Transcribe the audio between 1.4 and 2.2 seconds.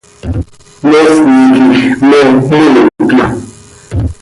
quij me